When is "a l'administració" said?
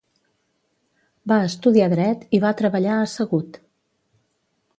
2.95-3.65